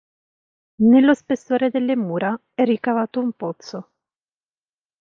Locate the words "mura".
1.95-2.35